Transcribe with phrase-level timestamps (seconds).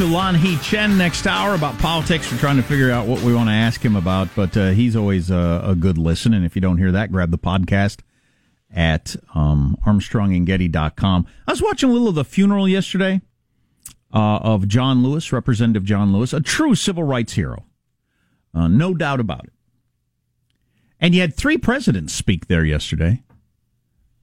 [0.00, 2.32] To Lanhee Chen next hour about politics.
[2.32, 4.96] We're trying to figure out what we want to ask him about, but uh, he's
[4.96, 6.32] always a, a, good listen.
[6.32, 7.98] And if you don't hear that, grab the podcast
[8.74, 11.26] at um, armstrongandgetty.com.
[11.46, 13.20] I was watching a little of the funeral yesterday
[14.14, 17.66] uh, of John Lewis, Representative John Lewis, a true civil rights hero.
[18.54, 19.52] Uh, no doubt about it.
[20.98, 23.22] And you had three presidents speak there yesterday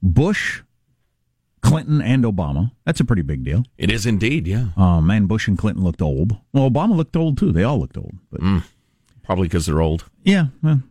[0.02, 0.64] Bush,
[1.62, 2.72] Clinton, and Obama.
[2.86, 3.64] That's a pretty big deal.
[3.78, 4.68] It is indeed, yeah.
[4.78, 6.38] Oh, man, Bush and Clinton looked old.
[6.54, 7.52] Well, Obama looked old too.
[7.52, 8.16] They all looked old.
[8.32, 8.64] But mm,
[9.24, 10.06] Probably because they're old.
[10.24, 10.48] Yeah.
[10.64, 10.82] Well,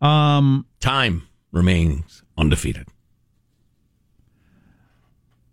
[0.00, 2.86] um, Time remains undefeated.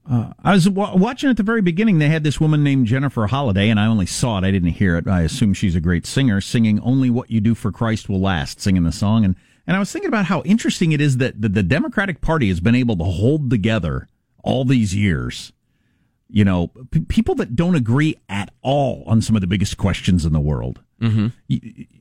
[0.10, 2.00] Uh, I was w- watching at the very beginning.
[2.00, 4.44] They had this woman named Jennifer Holliday, and I only saw it.
[4.44, 5.08] I didn't hear it.
[5.08, 8.60] I assume she's a great singer, singing "Only What You Do for Christ Will Last,"
[8.60, 9.24] singing the song.
[9.24, 9.36] And
[9.68, 12.60] and I was thinking about how interesting it is that the, the Democratic Party has
[12.60, 14.08] been able to hold together
[14.44, 15.54] all these years.
[16.30, 20.26] You know, p- people that don't agree at all on some of the biggest questions
[20.26, 20.82] in the world.
[21.02, 21.28] Mm-hmm.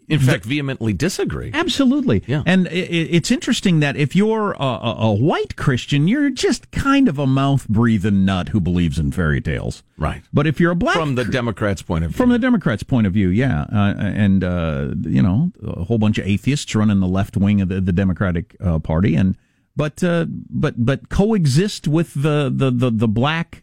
[0.08, 1.50] In fact, vehemently disagree.
[1.54, 2.22] Absolutely.
[2.26, 2.42] Yeah.
[2.44, 7.26] And it's interesting that if you're a, a, white Christian, you're just kind of a
[7.26, 9.82] mouth breathing nut who believes in fairy tales.
[9.96, 10.22] Right.
[10.32, 10.96] But if you're a black.
[10.96, 12.18] From the Democrats' point of view.
[12.18, 13.62] From the Democrats' point of view, yeah.
[13.72, 17.68] Uh, and, uh, you know, a whole bunch of atheists running the left wing of
[17.68, 19.14] the, the Democratic uh, Party.
[19.14, 19.36] And,
[19.76, 23.62] but, uh, but, but coexist with the, the, the, the black,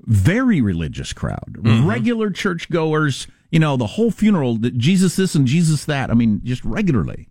[0.00, 1.86] very religious crowd, mm-hmm.
[1.86, 6.10] regular churchgoers you know, the whole funeral, Jesus this and Jesus that.
[6.10, 7.28] I mean, just regularly.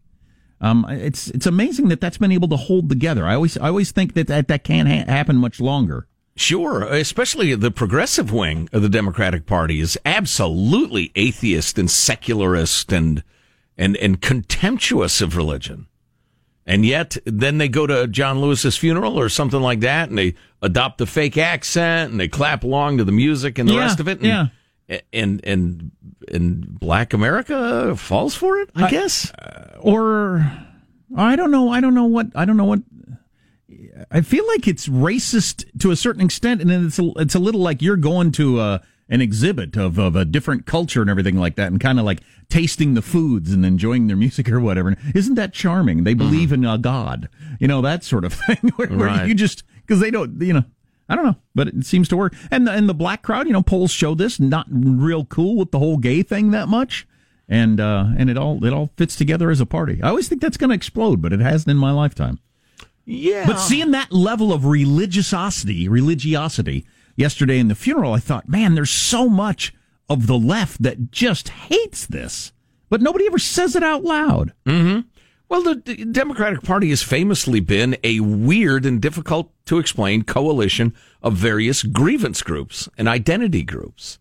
[0.62, 3.26] Um, it's it's amazing that that's been able to hold together.
[3.26, 6.08] I always I always think that that, that can't ha- happen much longer.
[6.36, 13.24] Sure, especially the progressive wing of the Democratic Party is absolutely atheist and secularist and
[13.76, 15.88] and and contemptuous of religion.
[16.68, 20.36] And yet, then they go to John Lewis's funeral or something like that, and they
[20.62, 24.00] adopt the fake accent and they clap along to the music and the yeah, rest
[24.00, 24.20] of it.
[24.20, 24.46] And, yeah
[25.14, 25.92] and and
[26.28, 30.46] and Black America falls for it, I, I guess, uh, or
[31.16, 31.70] I don't know.
[31.70, 32.28] I don't know what.
[32.36, 32.80] I don't know what.
[34.10, 37.40] I feel like it's racist to a certain extent, and then it's a, it's a
[37.40, 41.10] little like you're going to a, uh, an exhibit of, of a different culture and
[41.10, 44.62] everything like that, and kind of like tasting the foods and enjoying their music or
[44.62, 44.96] whatever.
[45.14, 46.06] Isn't that charming?
[46.06, 46.54] They believe mm.
[46.54, 47.28] in a god,
[47.60, 50.64] you know that sort of thing, where, where you just because they don't, you know,
[51.12, 52.34] I don't know, but it seems to work.
[52.50, 55.72] And the, and the black crowd, you know, polls show this not real cool with
[55.72, 57.06] the whole gay thing that much,
[57.50, 60.02] and uh, and it all it all fits together as a party.
[60.02, 62.40] I always think that's going to explode, but it hasn't in my lifetime.
[63.04, 66.86] Yeah, but seeing that level of religiosity, religiosity
[67.18, 69.74] yesterday in the funeral, I thought, man, there's so much
[70.08, 72.54] of the left that just hates this,
[72.90, 74.54] but nobody ever says it out loud.
[74.66, 75.10] Mm-hmm.
[75.52, 81.34] Well, the Democratic Party has famously been a weird and difficult to explain coalition of
[81.34, 84.18] various grievance groups and identity groups.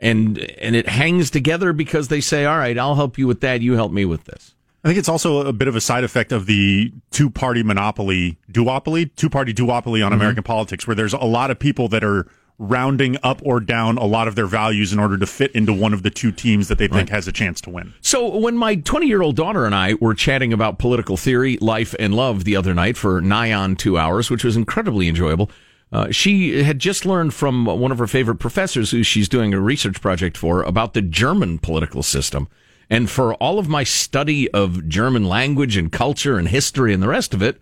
[0.00, 3.60] And and it hangs together because they say, "All right, I'll help you with that,
[3.60, 6.32] you help me with this." I think it's also a bit of a side effect
[6.32, 10.14] of the two party monopoly, duopoly, two party duopoly on mm-hmm.
[10.14, 12.26] American politics, where there's a lot of people that are
[12.58, 15.94] rounding up or down a lot of their values in order to fit into one
[15.94, 17.10] of the two teams that they think right.
[17.10, 17.94] has a chance to win.
[18.00, 21.94] So when my 20 year old daughter and I were chatting about political theory, life,
[21.98, 25.50] and love the other night for nigh on two hours, which was incredibly enjoyable.
[25.90, 29.60] Uh, she had just learned from one of her favorite professors who she's doing a
[29.60, 32.48] research project for about the German political system.
[32.90, 37.08] And for all of my study of German language and culture and history and the
[37.08, 37.60] rest of it,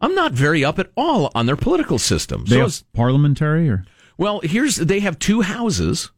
[0.00, 2.44] I'm not very up at all on their political system.
[2.46, 3.84] They so parliamentary or
[4.18, 6.10] well, here's they have two houses.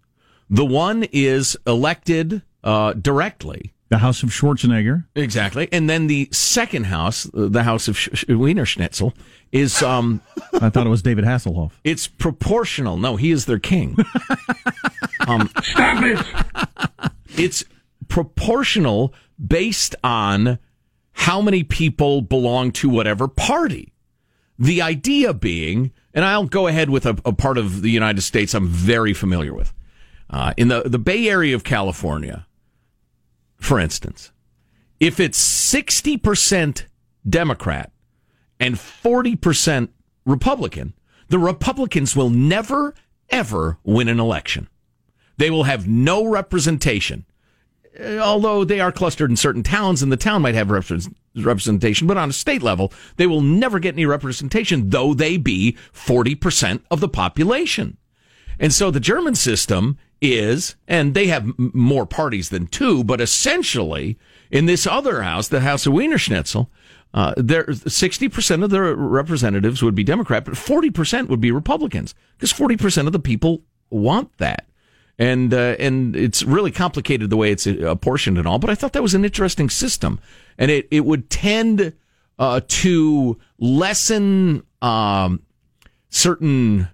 [0.49, 3.73] The one is elected uh, directly.
[3.91, 5.07] The House of Schwarzenegger.
[5.17, 5.69] Exactly.
[5.73, 9.15] And then the second house, uh, the House of Sch- Wiener Schnitzel,
[9.53, 9.83] is.
[9.83, 10.21] Um,
[10.55, 11.73] I thought it was David Hasselhoff.
[11.85, 12.97] It's proportional.
[12.97, 13.97] No, he is their king.
[15.29, 17.11] um, Stop it!
[17.37, 17.65] It's
[18.09, 19.13] proportional
[19.45, 20.59] based on
[21.13, 23.93] how many people belong to whatever party.
[24.59, 28.55] The idea being and I'll go ahead with a, a part of the United States
[28.55, 29.73] I'm very familiar with.
[30.29, 32.47] Uh, in the, the Bay Area of California,
[33.57, 34.33] for instance,
[34.99, 35.41] if it's
[35.73, 36.85] 60%
[37.29, 37.93] Democrat
[38.59, 39.89] and 40%
[40.25, 40.95] Republican,
[41.29, 42.95] the Republicans will never,
[43.29, 44.69] ever win an election.
[45.37, 47.25] They will have no representation.
[47.99, 50.71] Uh, although they are clustered in certain towns and the town might have
[51.37, 55.77] representation, but on a state level, they will never get any representation, though they be
[55.93, 57.97] 40% of the population.
[58.59, 64.19] And so the German system is, and they have more parties than two, but essentially
[64.51, 66.71] in this other house, the House of Wiener Schnitzel,
[67.15, 72.53] uh, there, 60% of the representatives would be Democrat, but 40% would be Republicans because
[72.53, 74.67] 40% of the people want that.
[75.21, 78.59] And uh, and it's really complicated the way it's apportioned and all.
[78.59, 80.19] But I thought that was an interesting system,
[80.57, 81.93] and it it would tend
[82.39, 85.43] uh, to lessen um,
[86.09, 86.89] certain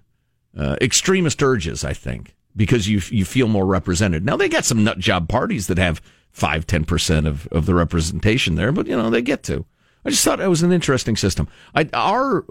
[0.57, 1.85] uh, extremist urges.
[1.85, 4.25] I think because you you feel more represented.
[4.25, 7.75] Now they got some nut job parties that have five ten percent of of the
[7.75, 9.65] representation there, but you know they get to.
[10.03, 11.47] I just thought it was an interesting system.
[11.75, 12.45] I, our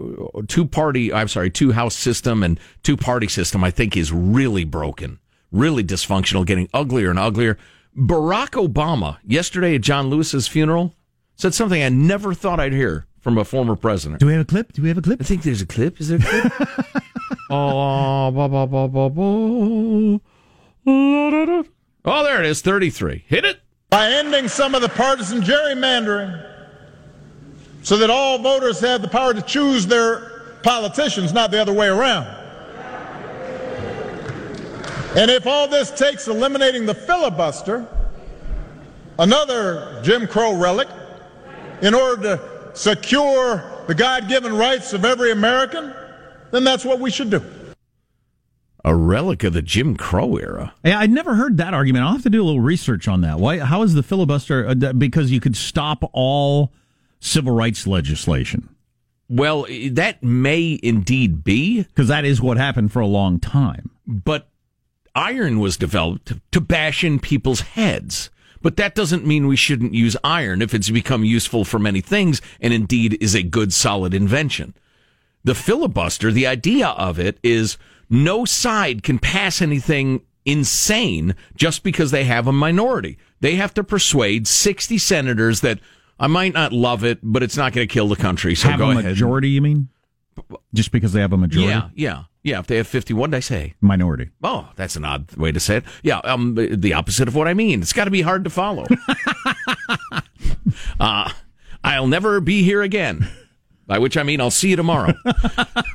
[0.47, 4.63] two party, I'm sorry, two house system and two party system, I think is really
[4.63, 5.17] broken,
[5.51, 7.57] really dysfunctional, getting uglier and uglier.
[7.95, 10.93] Barack Obama, yesterday at John Lewis's funeral,
[11.35, 14.19] said something I never thought I'd hear from a former president.
[14.19, 14.73] Do we have a clip?
[14.73, 15.21] Do we have a clip?
[15.21, 15.99] I think there's a clip.
[15.99, 16.53] Is there a clip?
[17.49, 20.19] oh, ba, ba, ba, ba, ba.
[20.85, 23.25] oh, there it is, 33.
[23.27, 23.59] Hit it.
[23.89, 26.43] By ending some of the partisan gerrymandering
[27.81, 31.87] so that all voters have the power to choose their politicians, not the other way
[31.87, 32.46] around.
[35.17, 37.87] And if all this takes eliminating the filibuster,
[39.17, 40.87] another Jim Crow relic,
[41.81, 45.91] in order to secure the God given rights of every American,
[46.51, 47.41] then that's what we should do.
[48.85, 50.75] A relic of the Jim Crow era.
[50.85, 52.05] Yeah, I'd never heard that argument.
[52.05, 53.39] I'll have to do a little research on that.
[53.39, 53.57] Why?
[53.57, 54.67] How is the filibuster?
[54.67, 56.71] Uh, because you could stop all
[57.19, 58.69] civil rights legislation.
[59.29, 61.81] Well, that may indeed be.
[61.81, 63.89] Because that is what happened for a long time.
[64.05, 64.47] But
[65.17, 68.29] iron was developed to bash in people's heads.
[68.61, 72.41] But that doesn't mean we shouldn't use iron if it's become useful for many things
[72.61, 74.73] and indeed is a good solid invention.
[75.43, 77.77] The filibuster, the idea of it is
[78.09, 83.17] no side can pass anything insane just because they have a minority.
[83.39, 85.79] They have to persuade 60 senators that
[86.19, 88.55] I might not love it, but it's not going to kill the country.
[88.55, 89.05] So have go a ahead.
[89.05, 89.89] majority, you mean?
[90.73, 91.69] Just because they have a majority?
[91.69, 92.59] Yeah, yeah, yeah.
[92.59, 93.75] If they have fifty, what did I say?
[93.81, 94.29] Minority.
[94.41, 95.83] Oh, that's an odd way to say it.
[96.03, 97.81] Yeah, um, the opposite of what I mean.
[97.81, 98.85] It's got to be hard to follow.
[100.99, 101.31] uh,
[101.83, 103.29] I'll never be here again.
[103.85, 105.13] By which I mean I'll see you tomorrow.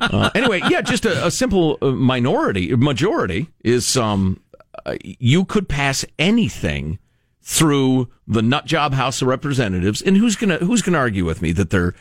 [0.01, 4.39] uh, anyway, yeah, just a, a simple uh, minority, majority is um,
[4.85, 6.97] uh, you could pass anything
[7.43, 11.51] through the nut job House of Representatives, and who's gonna who's gonna argue with me
[11.51, 11.93] that they're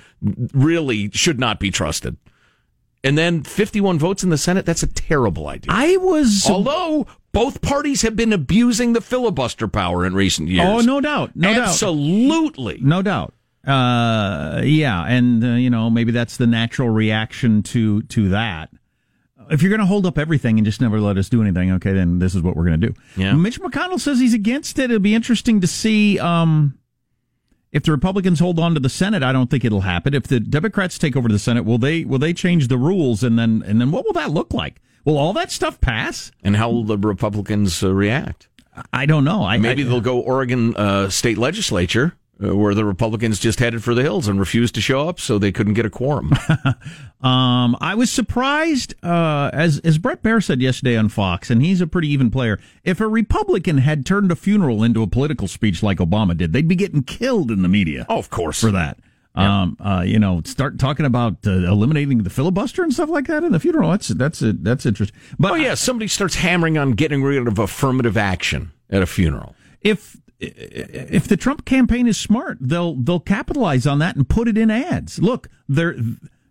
[0.55, 2.17] really should not be trusted?
[3.05, 5.73] And then 51 votes in the Senate, that's a terrible idea.
[5.73, 6.49] I was.
[6.49, 10.69] Although both parties have been abusing the filibuster power in recent years.
[10.69, 11.33] Oh, no doubt.
[11.35, 12.29] No Absolutely.
[12.29, 12.47] doubt.
[12.47, 12.79] Absolutely.
[12.81, 13.35] No doubt.
[13.67, 15.05] Uh, yeah.
[15.05, 18.71] And, uh, you know, maybe that's the natural reaction to, to that.
[19.51, 21.93] If you're going to hold up everything and just never let us do anything, okay,
[21.93, 22.95] then this is what we're going to do.
[23.17, 23.33] Yeah.
[23.35, 24.85] Mitch McConnell says he's against it.
[24.85, 26.79] It'll be interesting to see, um,
[27.73, 30.15] if the Republicans hold on to the Senate, I don't think it'll happen.
[30.15, 33.39] If the Democrats take over the Senate, will they will they change the rules and
[33.39, 34.81] then and then what will that look like?
[35.05, 36.31] Will all that stuff pass?
[36.45, 38.49] And how will the Republicans uh, react?
[38.93, 39.45] I don't know.
[39.45, 43.85] I, Maybe I, they'll go Oregon uh, state legislature uh, where the Republicans just headed
[43.85, 46.33] for the hills and refused to show up, so they couldn't get a quorum.
[47.23, 51.81] um, I was surprised, uh, as as Bret Baier said yesterday on Fox, and he's
[51.81, 52.59] a pretty even player.
[52.85, 56.69] If a Republican had turned a funeral into a political speech like Obama did, they'd
[56.69, 58.07] be getting killed in the media.
[58.09, 58.99] Oh, of course for that.
[59.37, 59.63] Yeah.
[59.63, 63.45] Um, uh, you know, start talking about uh, eliminating the filibuster and stuff like that
[63.45, 63.91] in the funeral.
[63.91, 65.19] That's that's a, that's interesting.
[65.39, 69.55] But oh yeah, somebody starts hammering on getting rid of affirmative action at a funeral.
[69.81, 74.59] If if the Trump campaign is smart, they'll they'll capitalize on that and put it
[74.59, 75.21] in ads.
[75.21, 75.93] Look, they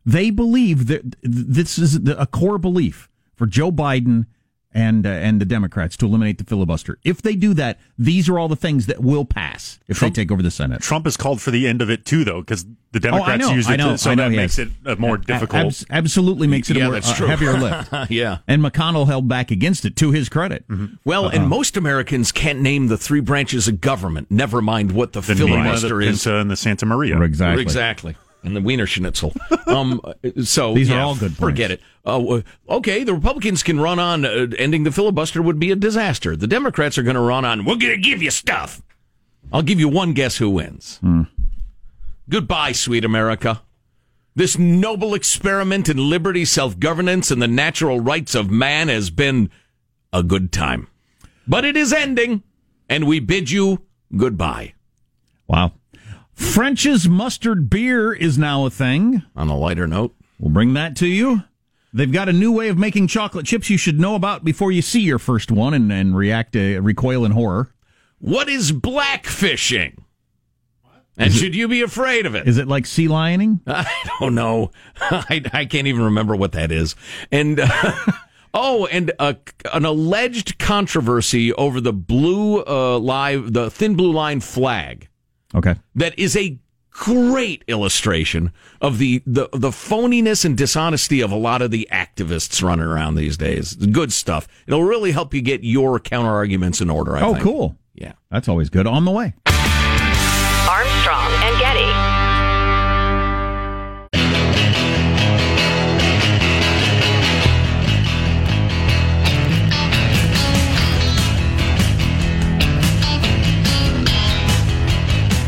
[0.06, 4.26] they believe that this is a core belief for Joe Biden
[4.74, 6.98] and uh, and the Democrats to eliminate the filibuster.
[7.04, 10.24] If they do that, these are all the things that will pass if Trump, they
[10.24, 10.82] take over the Senate.
[10.82, 13.56] Trump has called for the end of it too, though, because the Democrats oh, know,
[13.56, 14.58] use it, know, to, so know, that yes.
[14.58, 15.66] makes it a more difficult.
[15.66, 17.28] Abs- absolutely makes it yeah, a more, that's uh, true.
[17.28, 17.92] heavier lift.
[18.12, 20.68] yeah, and McConnell held back against it to his credit.
[20.68, 20.96] Mm-hmm.
[21.04, 21.38] Well, uh-huh.
[21.38, 24.32] and most Americans can't name the three branches of government.
[24.32, 26.24] Never mind what the, the filibuster the is.
[26.24, 27.22] Pinta and the Santa Maria.
[27.22, 27.62] Exactly.
[27.62, 29.34] Exactly and the Wiener Schnitzel.
[29.68, 30.02] Um,
[30.44, 31.38] so these yeah, are all good.
[31.38, 31.84] Forget points.
[31.84, 32.46] it.
[32.70, 36.36] Uh, okay, the Republicans can run on uh, ending the filibuster would be a disaster.
[36.36, 37.64] The Democrats are going to run on.
[37.64, 38.82] We're going to give you stuff.
[39.54, 40.98] I'll give you one guess who wins.
[40.98, 41.24] Hmm.
[42.28, 43.62] Goodbye, sweet America.
[44.36, 49.50] This noble experiment in liberty, self governance, and the natural rights of man has been
[50.12, 50.88] a good time,
[51.48, 52.44] but it is ending,
[52.90, 53.84] and we bid you
[54.16, 54.74] goodbye.
[55.48, 55.74] Wow.
[56.42, 59.24] French's mustard beer is now a thing.
[59.36, 61.44] On a lighter note, we'll bring that to you.
[61.94, 64.82] They've got a new way of making chocolate chips you should know about before you
[64.82, 67.74] see your first one and, and react uh, recoil in horror.
[68.20, 69.98] What is blackfishing?
[71.18, 72.48] And Is it- should you be afraid of it?
[72.48, 73.60] Is it like sea lioning?
[73.68, 74.72] I don't know.
[75.02, 76.96] I, I can't even remember what that is.
[77.32, 77.94] And uh,
[78.54, 79.38] Oh, and a,
[79.74, 85.08] an alleged controversy over the blue uh, live, the thin blue line flag.
[85.56, 85.76] Okay.
[85.96, 86.60] That is a
[86.92, 92.62] great illustration of the, the the phoniness and dishonesty of a lot of the activists
[92.62, 93.76] running around these days.
[93.76, 94.48] Good stuff.
[94.68, 97.16] It'll really help you get your counter arguments in order.
[97.16, 97.44] I oh, think.
[97.44, 97.78] cool.
[97.94, 98.88] Yeah, that's always good.
[98.88, 99.34] On the way.
[100.68, 102.21] Armstrong and Getty.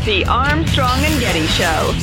[0.04, 1.94] The Armstrong and Getty Show.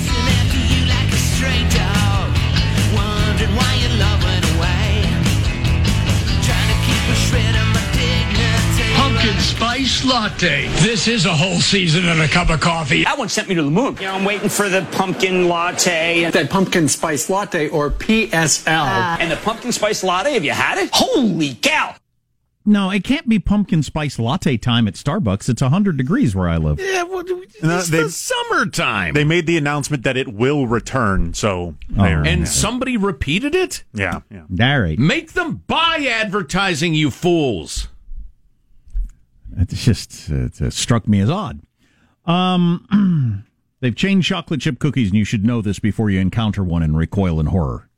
[8.95, 10.67] Pumpkin spice latte.
[10.79, 13.03] This is a whole season and a cup of coffee.
[13.03, 13.95] That one sent me to the moon.
[13.97, 16.31] You know, I'm waiting for the pumpkin latte.
[16.31, 18.63] That pumpkin spice latte or PSL.
[18.67, 19.17] Ah.
[19.19, 20.89] And the pumpkin spice latte, have you had it?
[20.91, 21.93] Holy cow!
[22.63, 25.49] No, it can't be pumpkin spice latte time at Starbucks.
[25.49, 26.79] It's 100 degrees where I live.
[26.79, 29.15] Yeah, well, it's No, they- the summertime.
[29.15, 31.33] They made the announcement that it will return.
[31.33, 32.23] So there.
[32.23, 33.83] and somebody repeated it?
[33.93, 34.73] yeah, yeah.
[34.73, 34.99] All right.
[34.99, 37.87] Make them buy advertising, you fools.
[39.57, 41.61] It's just it, it struck me as odd.
[42.25, 43.43] Um,
[43.79, 46.95] they've changed chocolate chip cookies, and you should know this before you encounter one and
[46.95, 47.89] recoil in horror.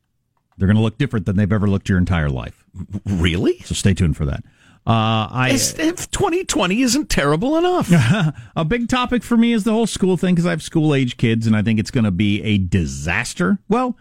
[0.58, 2.66] They're going to look different than they've ever looked your entire life.
[3.06, 3.60] Really?
[3.60, 4.44] So stay tuned for that.
[4.86, 7.90] Uh, I if 2020 isn't terrible enough.
[8.56, 11.16] a big topic for me is the whole school thing because I have school age
[11.16, 13.60] kids, and I think it's going to be a disaster.
[13.70, 13.98] Well,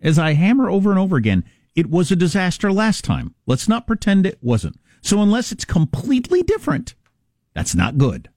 [0.00, 3.34] as I hammer over and over again, it was a disaster last time.
[3.46, 4.78] Let's not pretend it wasn't.
[5.02, 6.94] So unless it's completely different,
[7.52, 8.28] that's not good.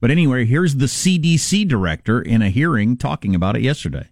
[0.00, 4.08] But anyway, here's the CDC director in a hearing talking about it yesterday.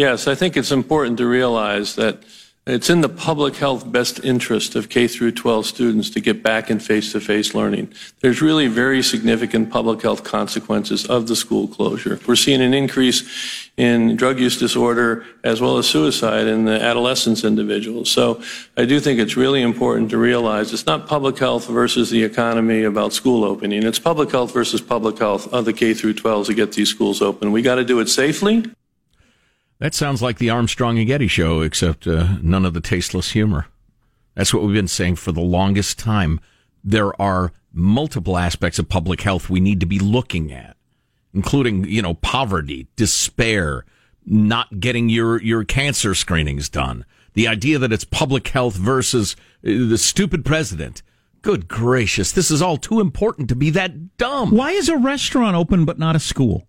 [0.00, 2.22] Yes, I think it's important to realize that
[2.66, 6.70] it's in the public health best interest of K through 12 students to get back
[6.70, 7.92] in face-to-face learning.
[8.20, 12.18] There's really very significant public health consequences of the school closure.
[12.26, 17.44] We're seeing an increase in drug use disorder as well as suicide in the adolescents
[17.44, 18.10] individuals.
[18.10, 18.42] So
[18.78, 22.84] I do think it's really important to realize it's not public health versus the economy
[22.84, 23.82] about school opening.
[23.82, 27.20] It's public health versus public health of the K through 12 to get these schools
[27.20, 27.52] open.
[27.52, 28.64] We got to do it safely.
[29.80, 33.66] That sounds like the Armstrong and Getty show, except uh, none of the tasteless humor.
[34.34, 36.38] That's what we've been saying for the longest time.
[36.84, 40.76] There are multiple aspects of public health we need to be looking at,
[41.32, 43.86] including, you know, poverty, despair,
[44.26, 47.06] not getting your, your cancer screenings done.
[47.32, 49.34] The idea that it's public health versus
[49.64, 51.02] uh, the stupid president.
[51.40, 54.50] Good gracious, this is all too important to be that dumb.
[54.50, 56.66] Why is a restaurant open but not a school?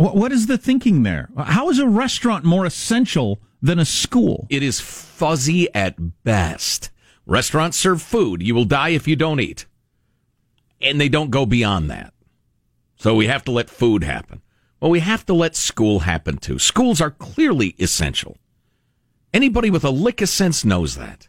[0.00, 1.28] What, what is the thinking there?
[1.36, 4.46] How is a restaurant more essential than a school?
[4.48, 6.88] It is fuzzy at best.
[7.26, 8.42] Restaurants serve food.
[8.42, 9.66] You will die if you don't eat.
[10.80, 12.14] And they don't go beyond that.
[12.96, 14.40] So we have to let food happen.
[14.80, 16.58] Well, we have to let school happen too.
[16.58, 18.38] Schools are clearly essential.
[19.34, 21.28] Anybody with a lick of sense knows that.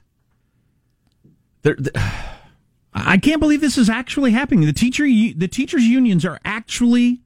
[1.64, 1.92] They're, they're,
[2.94, 4.66] I can't believe this is actually happening.
[4.66, 7.22] The teacher the teachers unions are actually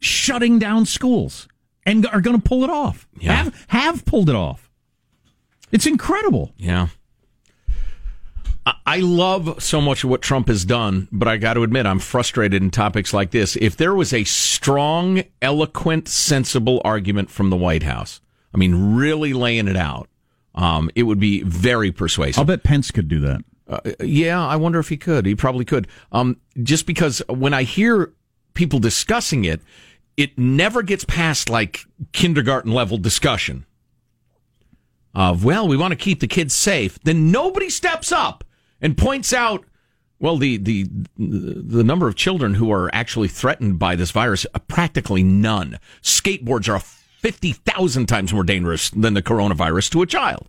[0.00, 1.48] shutting down schools
[1.84, 3.08] and are going to pull it off.
[3.18, 3.34] Yeah.
[3.34, 4.70] Have have pulled it off.
[5.72, 6.52] It's incredible.
[6.56, 6.88] yeah.
[8.86, 11.98] I- love so much of what Trump has done, but I got to admit, I'm
[11.98, 13.56] frustrated in topics like this.
[13.56, 18.20] If there was a strong, eloquent, sensible argument from the White House,
[18.52, 20.08] I mean, really laying it out,
[20.54, 22.38] um, it would be very persuasive.
[22.38, 23.40] I'll bet Pence could do that.
[23.68, 25.24] Uh, yeah, I wonder if he could.
[25.24, 25.86] He probably could.
[26.12, 28.12] Um, just because when I hear
[28.54, 29.60] people discussing it,
[30.18, 33.64] it never gets past like kindergarten level discussion
[35.14, 36.98] of, well, we want to keep the kids safe.
[37.04, 38.42] Then nobody steps up
[38.80, 39.64] and points out,
[40.18, 44.58] well, the, the, the number of children who are actually threatened by this virus, uh,
[44.58, 45.78] practically none.
[46.02, 50.48] Skateboards are 50,000 times more dangerous than the coronavirus to a child.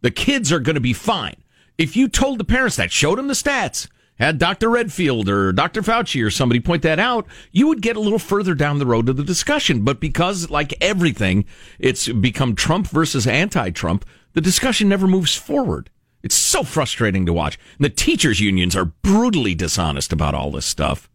[0.00, 1.36] The kids are going to be fine.
[1.78, 3.86] If you told the parents that, showed them the stats,
[4.18, 4.70] had Dr.
[4.70, 5.82] Redfield or Dr.
[5.82, 9.06] Fauci or somebody point that out, you would get a little further down the road
[9.06, 9.82] to the discussion.
[9.82, 11.44] But because, like everything,
[11.78, 14.04] it's become Trump versus anti Trump,
[14.34, 15.90] the discussion never moves forward.
[16.22, 17.58] It's so frustrating to watch.
[17.78, 21.10] And the teachers' unions are brutally dishonest about all this stuff.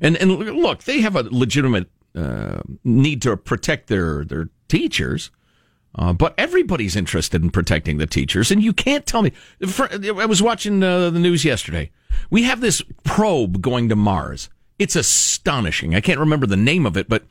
[0.00, 5.30] And, and look, they have a legitimate uh, need to protect their, their teachers.
[5.94, 9.30] Uh, but everybody's interested in protecting the teachers, and you can't tell me.
[9.66, 11.90] For, I was watching uh, the news yesterday.
[12.30, 14.48] We have this probe going to Mars.
[14.78, 15.94] It's astonishing.
[15.94, 17.24] I can't remember the name of it, but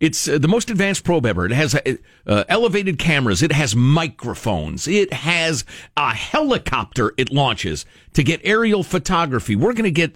[0.00, 1.44] It's uh, the most advanced probe ever.
[1.44, 3.42] It has uh, uh, elevated cameras.
[3.42, 4.86] It has microphones.
[4.86, 5.64] It has
[5.96, 9.56] a helicopter it launches to get aerial photography.
[9.56, 10.14] We're going to get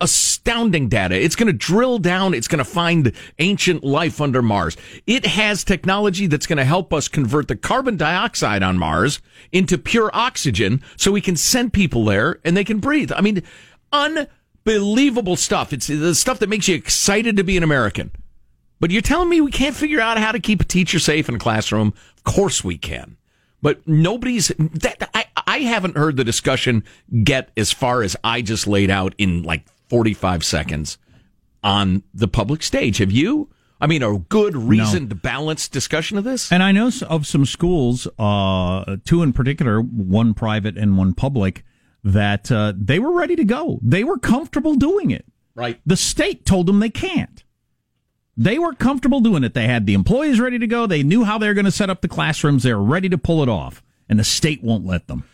[0.00, 1.20] astounding data.
[1.20, 2.34] It's going to drill down.
[2.34, 4.76] It's going to find ancient life under Mars.
[5.06, 9.20] It has technology that's going to help us convert the carbon dioxide on Mars
[9.52, 13.12] into pure oxygen so we can send people there and they can breathe.
[13.12, 13.42] I mean,
[13.92, 15.72] unbelievable stuff.
[15.72, 18.12] It's the stuff that makes you excited to be an American.
[18.78, 21.36] But you're telling me we can't figure out how to keep a teacher safe in
[21.36, 21.94] a classroom?
[22.16, 23.16] Of course we can.
[23.62, 25.25] But nobody's that I,
[25.56, 26.84] I haven't heard the discussion
[27.24, 30.98] get as far as I just laid out in like 45 seconds
[31.64, 32.98] on the public stage.
[32.98, 33.48] Have you?
[33.80, 35.16] I mean, a good, reasoned, no.
[35.16, 36.52] balanced discussion of this?
[36.52, 41.64] And I know of some schools, uh, two in particular, one private and one public,
[42.04, 43.80] that uh, they were ready to go.
[43.82, 45.24] They were comfortable doing it.
[45.54, 45.80] Right.
[45.86, 47.44] The state told them they can't.
[48.36, 49.54] They were comfortable doing it.
[49.54, 50.86] They had the employees ready to go.
[50.86, 52.62] They knew how they were going to set up the classrooms.
[52.62, 55.24] They were ready to pull it off, and the state won't let them.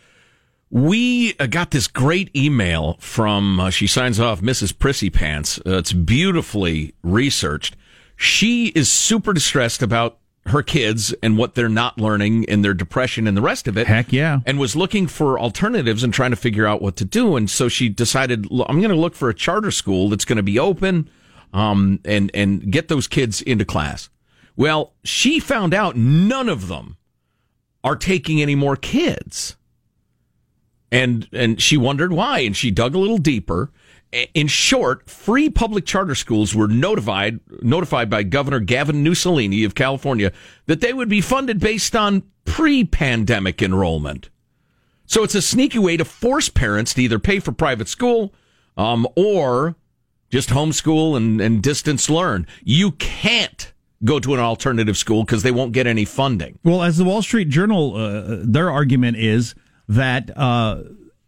[0.73, 4.75] We uh, got this great email from, uh, she signs off, Mrs.
[4.75, 5.59] Prissy Pants.
[5.59, 7.75] Uh, it's beautifully researched.
[8.15, 13.27] She is super distressed about her kids and what they're not learning and their depression
[13.27, 13.85] and the rest of it.
[13.85, 14.39] Heck yeah.
[14.47, 17.35] And was looking for alternatives and trying to figure out what to do.
[17.35, 20.43] And so she decided, I'm going to look for a charter school that's going to
[20.43, 21.07] be open
[21.53, 24.09] um, and and get those kids into class.
[24.55, 26.97] Well, she found out none of them
[27.83, 29.55] are taking any more kids,
[30.93, 33.71] and and she wondered why, and she dug a little deeper.
[34.35, 40.31] In short, free public charter schools were notified notified by Governor Gavin Mussolini of California
[40.67, 44.29] that they would be funded based on pre-pandemic enrollment.
[45.07, 48.33] So it's a sneaky way to force parents to either pay for private school
[48.77, 49.75] um, or
[50.29, 52.45] just homeschool and, and distance learn.
[52.63, 56.59] You can't go to an alternative school because they won't get any funding.
[56.63, 59.55] Well, as the Wall Street Journal, uh, their argument is
[59.87, 60.83] that uh,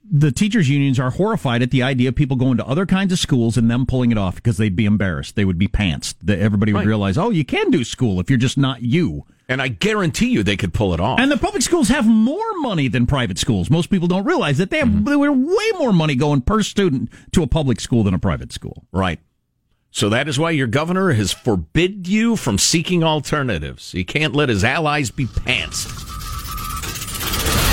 [0.10, 3.20] the teachers' unions are horrified at the idea of people going to other kinds of
[3.20, 5.36] schools and them pulling it off because they'd be embarrassed.
[5.36, 6.16] They would be pantsed.
[6.24, 6.88] That everybody would right.
[6.88, 9.26] realize, oh, you can do school if you're just not you.
[9.48, 11.20] And I guarantee you they could pull it off.
[11.20, 13.70] And the public schools have more money than private schools.
[13.70, 15.46] Most people don't realize that they have mm-hmm.
[15.46, 18.86] way more money going per student to a public school than a private school.
[18.92, 19.20] Right.
[19.92, 23.92] So that is why your governor has forbid you from seeking alternatives.
[23.92, 26.15] He can't let his allies be pantsed.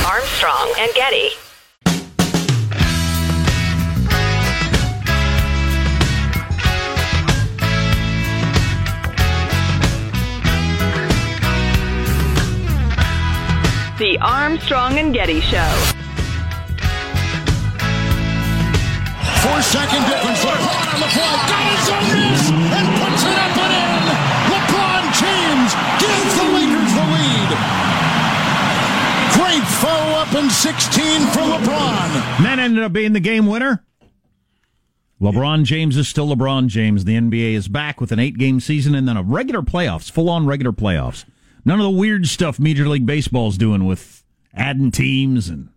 [0.04, 1.30] Armstrong and Getty.
[13.98, 15.58] The Armstrong and Getty Show.
[19.40, 20.44] Four second difference.
[20.44, 21.32] On the fly.
[21.48, 23.91] Goes a miss and puts it up and in.
[30.52, 32.36] 16 for LeBron.
[32.36, 33.84] And that ended up being the game winner.
[35.20, 37.04] LeBron James is still LeBron James.
[37.04, 40.28] The NBA is back with an eight game season and then a regular playoffs, full
[40.28, 41.24] on regular playoffs.
[41.64, 45.68] None of the weird stuff Major League Baseball's doing with adding teams and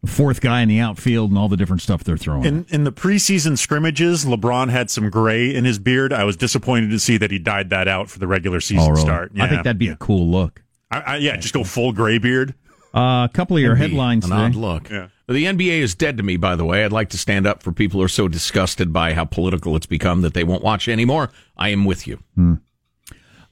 [0.00, 2.44] the fourth guy in the outfield and all the different stuff they're throwing.
[2.44, 6.12] In, in the preseason scrimmages, LeBron had some gray in his beard.
[6.12, 8.90] I was disappointed to see that he dyed that out for the regular season oh,
[8.90, 9.02] really?
[9.02, 9.32] start.
[9.34, 9.44] Yeah.
[9.44, 10.62] I think that'd be a cool look.
[10.90, 12.54] I, I, yeah, just go full gray beard.
[12.94, 14.24] Uh, a couple of your headlines.
[14.24, 14.42] An today.
[14.42, 14.90] odd look.
[14.90, 15.08] Yeah.
[15.28, 16.84] The NBA is dead to me, by the way.
[16.84, 19.86] I'd like to stand up for people who are so disgusted by how political it's
[19.86, 21.30] become that they won't watch anymore.
[21.56, 22.18] I am with you.
[22.34, 22.54] Hmm.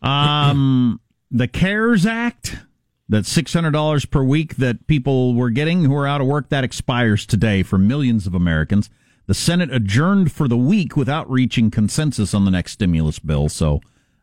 [0.03, 1.01] Um,
[1.31, 2.59] the CARES Act,
[3.09, 7.25] that $600 per week that people were getting who are out of work, that expires
[7.25, 8.91] today for millions of Americans.
[9.27, 13.81] The Senate adjourned for the week without reaching consensus on the next stimulus bill, so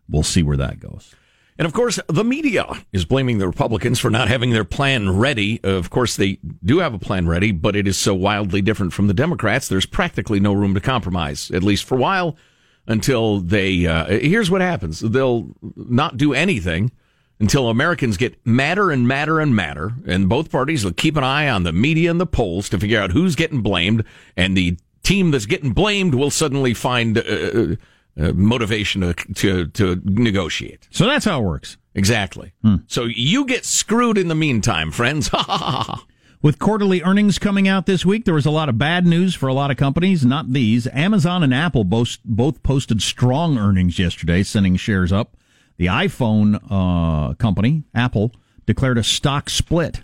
[0.09, 1.15] we'll see where that goes.
[1.57, 5.59] And of course, the media is blaming the Republicans for not having their plan ready.
[5.63, 9.07] Of course, they do have a plan ready, but it is so wildly different from
[9.07, 9.67] the Democrats.
[9.67, 12.37] There's practically no room to compromise, at least for a while
[12.85, 13.87] until they.
[13.87, 16.91] Uh, here's what happens: they'll not do anything
[17.39, 21.49] until Americans get madder and madder and madder, and both parties will keep an eye
[21.49, 24.03] on the media and the polls to figure out who's getting blamed,
[24.35, 27.17] and the team that's getting blamed will suddenly find.
[27.17, 27.75] Uh,
[28.19, 30.87] uh, motivation to, to, to negotiate.
[30.91, 31.77] So that's how it works.
[31.93, 32.53] Exactly.
[32.61, 32.75] Hmm.
[32.87, 35.29] So you get screwed in the meantime, friends.
[36.41, 39.47] With quarterly earnings coming out this week, there was a lot of bad news for
[39.47, 40.85] a lot of companies, not these.
[40.87, 45.35] Amazon and Apple both, both posted strong earnings yesterday, sending shares up.
[45.77, 48.33] The iPhone uh, company, Apple,
[48.67, 50.01] declared a stock split.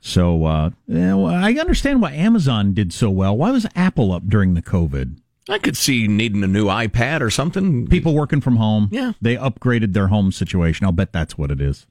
[0.00, 3.36] So uh, I understand why Amazon did so well.
[3.36, 5.18] Why was Apple up during the COVID?
[5.48, 7.86] I could see needing a new iPad or something.
[7.86, 8.88] People working from home.
[8.92, 9.12] Yeah.
[9.20, 10.84] They upgraded their home situation.
[10.86, 11.86] I'll bet that's what it is.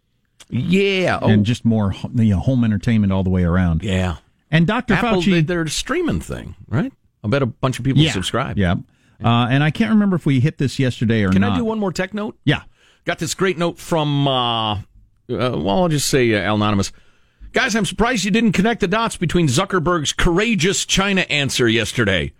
[0.49, 1.19] Yeah.
[1.21, 3.83] Oh, And just more you know, home entertainment all the way around.
[3.83, 4.17] yeah.
[4.49, 4.93] And Dr.
[4.93, 5.31] Apple, Fauci.
[5.31, 6.93] they, they're a streaming thing, right?
[7.21, 8.11] I bet a bunch of people yeah.
[8.13, 8.57] subscribe.
[8.57, 8.75] Yeah.
[9.21, 11.47] Uh, and I can't remember if we hit this yesterday or Can not.
[11.47, 12.37] Can I do one more tech note?
[12.45, 12.61] Yeah.
[13.03, 14.79] Got this great note from, uh, uh,
[15.27, 16.93] well, I'll just say uh, Anonymous.
[17.51, 22.31] Guys, I'm surprised you didn't connect the dots between Zuckerberg's courageous China answer yesterday.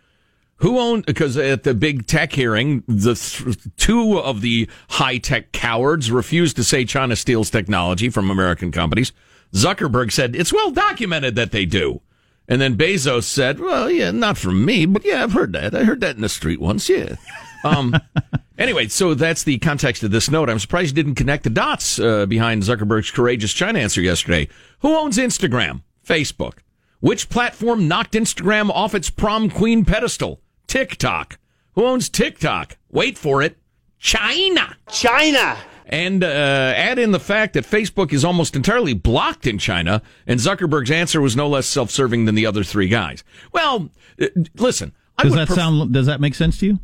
[0.58, 5.52] Who owned, because at the big tech hearing, the th- two of the high tech
[5.52, 9.12] cowards refused to say China steals technology from American companies.
[9.54, 12.02] Zuckerberg said, it's well documented that they do.
[12.48, 15.76] And then Bezos said, well, yeah, not from me, but yeah, I've heard that.
[15.76, 17.16] I heard that in the street once, yeah.
[17.64, 17.94] Um,
[18.58, 20.50] anyway, so that's the context of this note.
[20.50, 24.48] I'm surprised you didn't connect the dots uh, behind Zuckerberg's courageous China answer yesterday.
[24.80, 25.82] Who owns Instagram?
[26.06, 26.60] Facebook.
[27.00, 30.42] Which platform knocked Instagram off its prom queen pedestal?
[30.68, 31.40] TikTok.
[31.74, 32.78] Who owns TikTok?
[32.90, 33.58] Wait for it.
[34.00, 34.76] China.
[34.92, 35.58] China.
[35.86, 36.28] And uh,
[36.76, 41.22] add in the fact that Facebook is almost entirely blocked in China, and Zuckerberg's answer
[41.22, 43.24] was no less self-serving than the other three guys.
[43.54, 43.90] Well,
[44.22, 44.94] uh, listen.
[45.18, 45.94] I Does that pref- sound?
[45.94, 46.80] Does that make sense to you?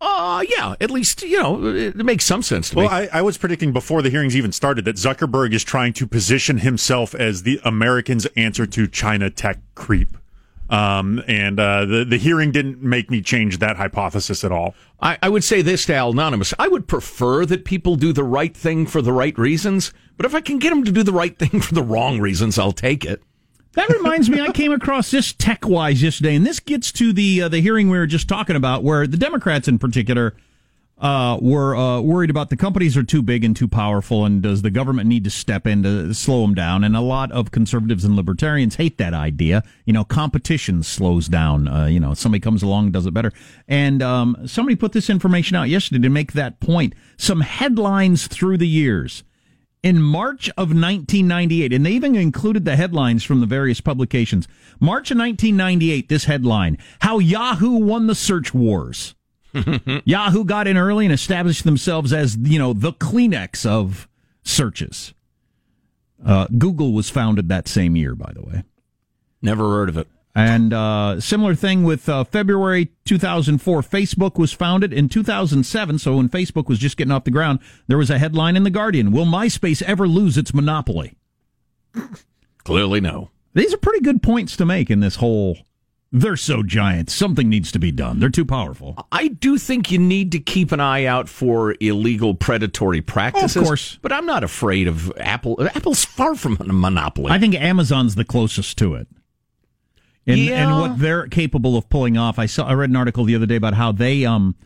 [0.00, 3.08] Uh, yeah, at least, you know, it, it makes some sense to Well, me.
[3.12, 6.58] I, I was predicting before the hearings even started that Zuckerberg is trying to position
[6.58, 10.16] himself as the Americans' answer to China tech creep.
[10.70, 14.76] Um, and uh, the the hearing didn't make me change that hypothesis at all.
[15.00, 16.54] I, I would say this to Al Anonymous.
[16.60, 20.34] I would prefer that people do the right thing for the right reasons, but if
[20.34, 23.04] I can get them to do the right thing for the wrong reasons, I'll take
[23.04, 23.20] it.
[23.72, 27.42] That reminds me, I came across this tech wise yesterday, and this gets to the
[27.42, 30.36] uh, the hearing we were just talking about, where the Democrats in particular
[31.00, 34.62] uh, were uh, worried about the companies are too big and too powerful, and does
[34.62, 36.84] the government need to step in to slow them down?
[36.84, 39.62] And a lot of conservatives and libertarians hate that idea.
[39.86, 41.68] You know, competition slows down.
[41.68, 43.32] Uh, you know, somebody comes along does it better.
[43.66, 46.94] And um, somebody put this information out yesterday to make that point.
[47.16, 49.24] Some headlines through the years
[49.82, 54.46] in March of 1998, and they even included the headlines from the various publications.
[54.78, 59.14] March of 1998, this headline How Yahoo Won the Search Wars.
[60.04, 64.08] Yahoo got in early and established themselves as, you know, the Kleenex of
[64.42, 65.14] searches.
[66.24, 68.64] Uh, Google was founded that same year, by the way.
[69.42, 70.08] Never heard of it.
[70.34, 73.82] And uh, similar thing with uh, February 2004.
[73.82, 75.98] Facebook was founded in 2007.
[75.98, 77.58] So when Facebook was just getting off the ground,
[77.88, 81.16] there was a headline in The Guardian Will MySpace ever lose its monopoly?
[82.58, 83.30] Clearly, no.
[83.54, 85.58] These are pretty good points to make in this whole.
[86.12, 87.08] They're so giant.
[87.08, 88.18] Something needs to be done.
[88.18, 89.06] They're too powerful.
[89.12, 93.56] I do think you need to keep an eye out for illegal predatory practices.
[93.56, 93.98] Of course.
[94.02, 95.56] But I'm not afraid of Apple.
[95.74, 97.30] Apple's far from a monopoly.
[97.30, 99.06] I think Amazon's the closest to it.
[100.26, 100.68] And, Yeah.
[100.68, 102.40] and what they're capable of pulling off.
[102.40, 104.56] I saw I read an article the other day about how they um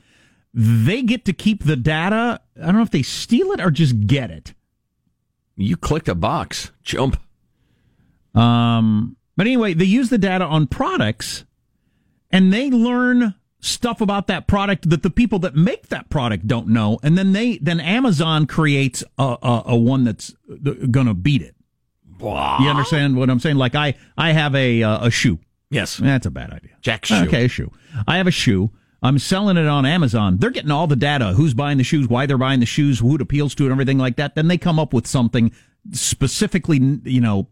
[0.54, 2.40] they get to keep the data.
[2.60, 4.54] I don't know if they steal it or just get it.
[5.56, 6.70] you clicked a box.
[6.82, 7.18] Jump.
[8.34, 11.44] Um, but anyway, they use the data on products
[12.30, 16.68] and they learn stuff about that product that the people that make that product don't
[16.68, 16.98] know.
[17.02, 20.34] And then they, then Amazon creates a, a, a one that's
[20.90, 21.54] going to beat it.
[22.62, 23.56] You understand what I'm saying?
[23.56, 25.38] Like I, I have a, uh, a shoe.
[25.70, 25.96] Yes.
[25.96, 26.76] That's a bad idea.
[26.80, 27.24] Jack shoe.
[27.24, 27.72] Okay, a shoe.
[28.06, 28.70] I have a shoe.
[29.02, 30.38] I'm selling it on Amazon.
[30.38, 33.16] They're getting all the data, who's buying the shoes, why they're buying the shoes, who
[33.16, 34.34] it appeals to, and everything like that.
[34.34, 35.52] Then they come up with something
[35.92, 37.48] specifically, you know,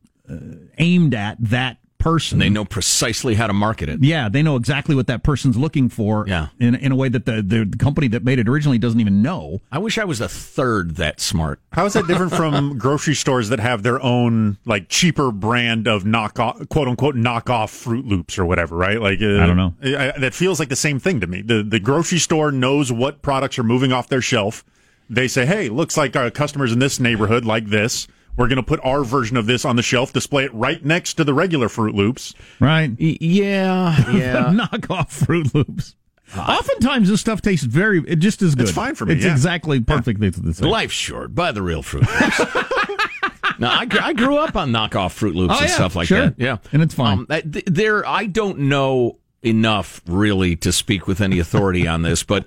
[0.78, 2.38] aimed at that person.
[2.40, 4.02] They know precisely how to market it.
[4.02, 6.24] Yeah, they know exactly what that person's looking for.
[6.26, 6.48] Yeah.
[6.58, 9.22] in in a way that the, the the company that made it originally doesn't even
[9.22, 9.60] know.
[9.70, 11.60] I wish I was a third that smart.
[11.72, 16.02] How is that different from grocery stores that have their own like cheaper brand of
[16.02, 18.76] knockoff, quote unquote, knockoff Froot Loops or whatever?
[18.76, 19.00] Right?
[19.00, 19.74] Like uh, I don't know.
[19.82, 21.42] I, that feels like the same thing to me.
[21.42, 24.64] The the grocery store knows what products are moving off their shelf.
[25.08, 28.08] They say, "Hey, looks like our customers in this neighborhood like this.
[28.36, 31.14] We're going to put our version of this on the shelf, display it right next
[31.14, 32.90] to the regular Froot Loops." Right?
[32.98, 34.44] Y- yeah, yeah.
[34.52, 35.94] Knockoff Froot Loops.
[36.36, 38.62] Oftentimes, this stuff tastes very it just as good.
[38.62, 39.32] It's fine for me, It's yeah.
[39.32, 40.70] exactly perfectly the same.
[40.70, 41.34] Life's short.
[41.34, 43.58] Buy the real Froot Loops.
[43.58, 46.26] no, I, I grew up on knockoff Froot Loops Oh, and yeah, stuff like sure.
[46.30, 46.34] that.
[46.38, 47.18] Yeah, And it's fine.
[47.18, 52.22] Um, th- there, I don't know enough really to speak with any authority on this,
[52.22, 52.46] but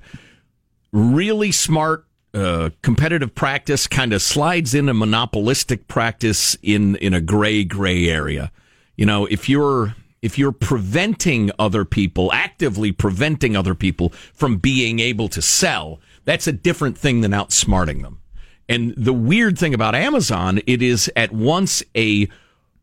[0.92, 2.08] really smart.
[2.36, 8.52] Uh, competitive practice kind of slides into monopolistic practice in in a gray gray area.
[8.98, 15.00] You know, if you're if you're preventing other people, actively preventing other people from being
[15.00, 18.20] able to sell, that's a different thing than outsmarting them.
[18.68, 22.28] And the weird thing about Amazon, it is at once a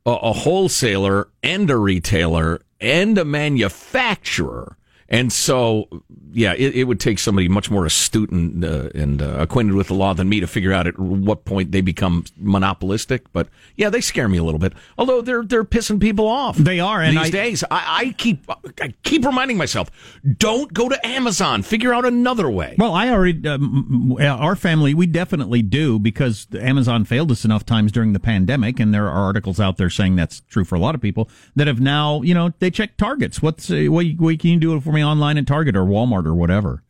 [0.06, 4.78] a, a wholesaler and a retailer and a manufacturer.
[5.12, 5.88] And so,
[6.32, 9.88] yeah, it, it would take somebody much more astute and, uh, and uh, acquainted with
[9.88, 13.30] the law than me to figure out at what point they become monopolistic.
[13.30, 14.72] But yeah, they scare me a little bit.
[14.96, 16.56] Although they're they're pissing people off.
[16.56, 17.62] They are, and these I- days.
[17.70, 19.90] I, I keep I keep reminding myself,
[20.38, 21.62] don't go to Amazon.
[21.62, 22.76] Figure out another way.
[22.78, 27.92] Well, I already, um, our family, we definitely do because Amazon failed us enough times
[27.92, 30.94] during the pandemic, and there are articles out there saying that's true for a lot
[30.94, 33.42] of people that have now, you know, they check targets.
[33.42, 36.34] What's uh, what, what can you do for me online at Target or Walmart or
[36.34, 36.82] whatever?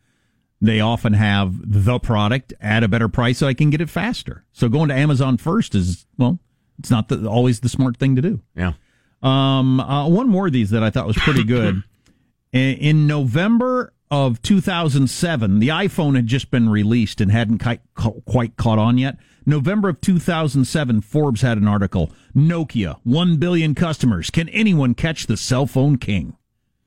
[0.60, 4.44] They often have the product at a better price so I can get it faster.
[4.52, 6.38] So going to Amazon first is well,
[6.78, 8.40] it's not the, always the smart thing to do.
[8.54, 8.74] Yeah.
[9.22, 11.82] Um, uh, one more of these that I thought was pretty good.
[12.52, 17.80] in, November of 2007, the iPhone had just been released and hadn't quite,
[18.26, 19.16] quite caught on yet.
[19.46, 24.30] November of 2007, Forbes had an article Nokia, 1 billion customers.
[24.30, 26.36] Can anyone catch the cell phone king?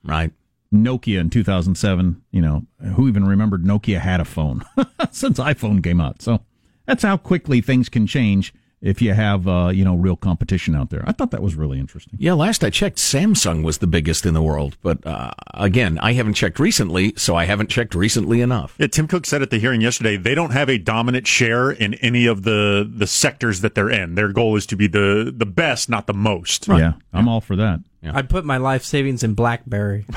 [0.04, 0.32] Right.
[0.74, 2.64] Nokia in 2007, you know,
[2.96, 4.64] who even remembered Nokia had a phone
[5.12, 6.22] since iPhone came out?
[6.22, 6.42] So
[6.86, 10.92] that's how quickly things can change if you have, uh, you know, real competition out
[10.92, 11.04] there.
[11.08, 12.20] I thought that was really interesting.
[12.20, 14.78] Yeah, last I checked, Samsung was the biggest in the world.
[14.84, 18.76] But uh, again, I haven't checked recently, so I haven't checked recently enough.
[18.78, 21.96] Yeah, Tim Cook said at the hearing yesterday they don't have a dominant share in
[21.96, 24.16] any of the the sectors that they're in.
[24.16, 26.68] Their goal is to be the the best, not the most.
[26.68, 27.80] Yeah, I'm all for that.
[28.14, 30.06] I'd put my life savings in BlackBerry.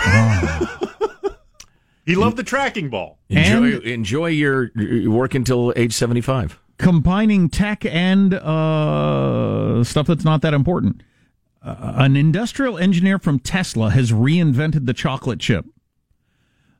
[2.08, 3.18] He loved the tracking ball.
[3.28, 6.58] Enjoy, enjoy your, your work until age 75.
[6.78, 11.02] Combining tech and uh, stuff that's not that important.
[11.62, 15.66] Uh, an industrial engineer from Tesla has reinvented the chocolate chip.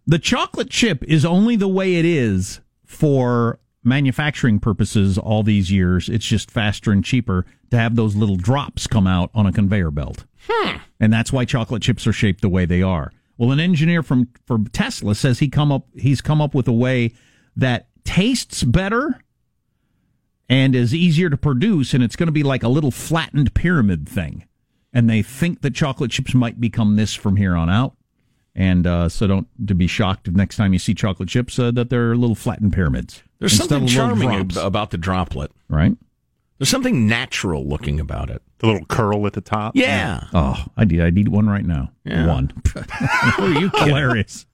[0.06, 6.08] The chocolate chip is only the way it is for manufacturing purposes all these years.
[6.08, 9.90] It's just faster and cheaper to have those little drops come out on a conveyor
[9.90, 10.24] belt.
[10.48, 10.76] Hmm.
[11.00, 13.12] And that's why chocolate chips are shaped the way they are.
[13.36, 16.72] Well, an engineer from from Tesla says he come up he's come up with a
[16.72, 17.14] way
[17.56, 19.20] that tastes better
[20.48, 24.08] and is easier to produce, and it's going to be like a little flattened pyramid
[24.08, 24.44] thing.
[24.92, 27.97] And they think that chocolate chips might become this from here on out.
[28.60, 31.70] And uh, so don't to be shocked if next time you see chocolate chips uh,
[31.70, 33.22] that they're little flattened pyramids.
[33.38, 34.56] There's something charming drops.
[34.56, 35.52] about the droplet.
[35.68, 35.96] right?
[36.58, 38.42] There's something natural looking about it.
[38.58, 39.76] The little curl at the top.
[39.76, 40.24] Yeah.
[40.34, 41.92] Oh, I need I'd eat one right now.
[42.02, 42.26] Yeah.
[42.26, 42.50] One.
[43.36, 43.88] Who are you kidding?
[43.90, 44.44] Hilarious.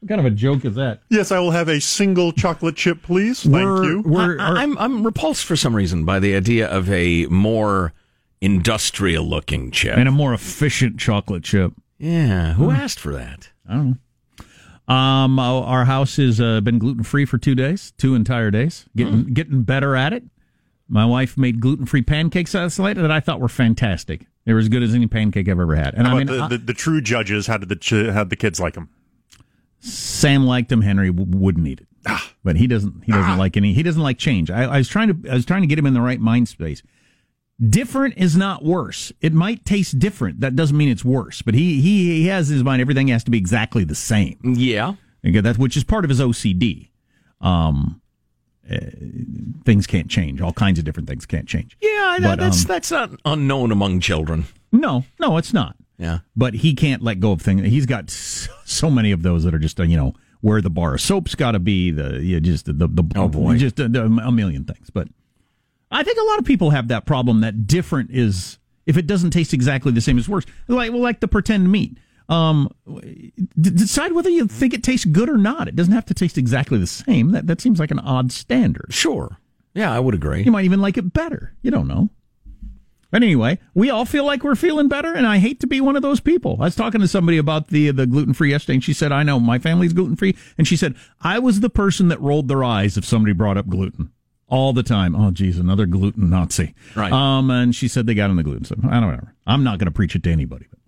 [0.00, 1.02] What kind of a joke is that?
[1.08, 3.42] Yes, I will have a single chocolate chip, please.
[3.44, 4.02] Thank We're- you.
[4.02, 7.92] we're- I, I'm I'm repulsed for some reason by the idea of a more
[8.40, 9.96] industrial looking chip.
[9.96, 11.72] and a more efficient chocolate chip.
[11.98, 13.50] Yeah, who asked for that?
[13.68, 13.96] I don't know.
[14.94, 18.86] Um, our house has uh, been gluten free for two days, two entire days.
[18.96, 19.32] Getting Hmm.
[19.34, 20.24] getting better at it.
[20.88, 24.26] My wife made gluten free pancakes last night that I thought were fantastic.
[24.46, 25.92] They were as good as any pancake I've ever had.
[25.94, 27.46] And I mean, the, I- the, the true judges?
[27.46, 28.88] How did the ch- how did the kids like them?
[29.80, 30.80] Sam liked them.
[30.80, 32.32] Henry w- wouldn't eat it, Ah.
[32.42, 33.04] but he doesn't.
[33.04, 33.74] He doesn't like any.
[33.74, 34.50] He doesn't like change.
[34.50, 35.30] I, I was trying to.
[35.30, 36.82] I was trying to get him in the right mind space.
[37.66, 39.10] Different is not worse.
[39.20, 40.40] It might taste different.
[40.40, 41.42] That doesn't mean it's worse.
[41.42, 44.38] But he he, he has in his mind everything has to be exactly the same.
[44.44, 44.94] Yeah.
[45.26, 46.90] Okay, that which is part of his OCD.
[47.40, 48.00] Um,
[48.70, 48.76] uh,
[49.64, 50.40] things can't change.
[50.40, 51.76] All kinds of different things can't change.
[51.80, 54.44] Yeah, But, that's um, that's not unknown among children.
[54.70, 55.74] No, no, it's not.
[55.98, 56.18] Yeah.
[56.36, 57.62] But he can't let go of things.
[57.62, 60.94] He's got so many of those that are just uh, you know where the bar
[60.94, 61.90] of soap's got to be.
[61.90, 63.56] The you just the the Oh, boy.
[63.56, 64.90] just a, a million things.
[64.90, 65.08] But
[65.90, 67.40] I think a lot of people have that problem.
[67.40, 70.44] That different is if it doesn't taste exactly the same as worse.
[70.66, 71.98] Like well, like the pretend meat.
[72.28, 75.66] Um, d- decide whether you think it tastes good or not.
[75.66, 77.30] It doesn't have to taste exactly the same.
[77.30, 78.86] That that seems like an odd standard.
[78.90, 79.38] Sure.
[79.74, 80.42] Yeah, I would agree.
[80.42, 81.54] You might even like it better.
[81.62, 82.10] You don't know.
[83.10, 85.96] But anyway, we all feel like we're feeling better, and I hate to be one
[85.96, 86.58] of those people.
[86.60, 89.22] I was talking to somebody about the the gluten free yesterday, and she said, "I
[89.22, 92.62] know my family's gluten free," and she said, "I was the person that rolled their
[92.62, 94.10] eyes if somebody brought up gluten
[94.48, 96.74] all the time." Oh, geez, another gluten Nazi.
[96.94, 97.12] Right.
[97.12, 98.64] Um, and she said they got on the gluten.
[98.64, 99.28] So I don't know.
[99.46, 100.66] I'm not going to preach it to anybody.
[100.70, 100.78] But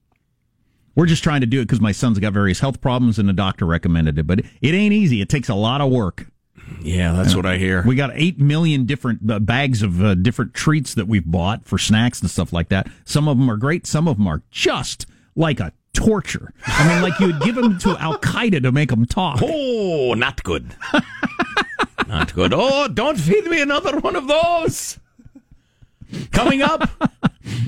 [0.95, 3.33] we're just trying to do it because my son's got various health problems, and the
[3.33, 4.27] doctor recommended it.
[4.27, 5.21] But it, ain't easy.
[5.21, 6.27] It takes a lot of work.
[6.83, 7.83] Yeah, that's what I hear.
[7.87, 11.79] We got eight million different uh, bags of uh, different treats that we've bought for
[11.79, 12.89] snacks and stuff like that.
[13.05, 13.87] Some of them are great.
[13.87, 16.53] Some of them are just like a torture.
[16.67, 19.41] I mean, like you would give them to Al Qaeda to make them talk.
[20.03, 20.75] Oh, not good.
[22.11, 22.53] not good.
[22.55, 24.99] Oh, don't feed me another one of those.
[26.33, 26.91] Coming up,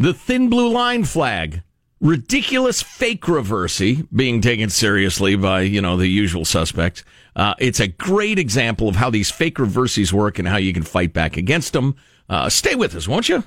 [0.00, 1.62] the thin blue line flag.
[2.00, 7.04] Ridiculous fake reversey being taken seriously by, you know, the usual suspects.
[7.36, 10.82] Uh, it's a great example of how these fake reversies work and how you can
[10.82, 11.94] fight back against them.
[12.28, 13.44] Uh, stay with us, won't you?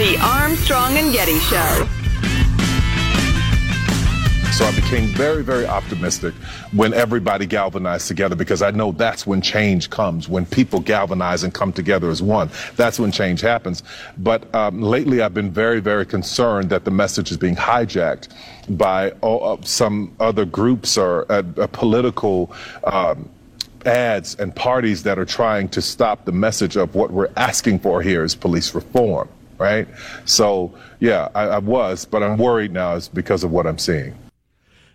[0.00, 1.86] The Armstrong and Getty Show.
[4.52, 6.32] So I became very, very optimistic
[6.72, 10.26] when everybody galvanized together because I know that's when change comes.
[10.26, 13.82] When people galvanize and come together as one, that's when change happens.
[14.16, 18.28] But um, lately, I've been very, very concerned that the message is being hijacked
[18.78, 22.50] by uh, some other groups or uh, uh, political.
[22.84, 23.28] Um,
[23.86, 28.02] ads and parties that are trying to stop the message of what we're asking for
[28.02, 29.26] here is police reform,
[29.60, 29.86] right?
[30.24, 34.16] So, yeah, I, I was, but I'm worried now is because of what I'm seeing.